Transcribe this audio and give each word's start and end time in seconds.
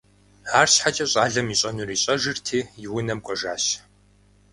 АрщхьэкӀэ 0.59 1.05
щӀалэм 1.11 1.47
ищӀэнур 1.53 1.89
ищӀэжырти, 1.95 2.59
и 2.85 2.87
унэм 2.95 3.19
кӀуэжащ. 3.25 3.63